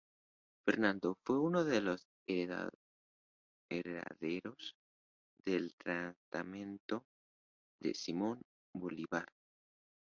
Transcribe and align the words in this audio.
Fernando 0.65 1.15
fue 1.23 1.37
uno 1.37 1.63
de 1.63 1.79
los 1.79 2.07
herederos 2.27 2.73
del 5.45 5.75
Testamento 5.75 7.05
de 7.79 7.93
Simón 7.93 8.41
Bolívar. 8.73 9.29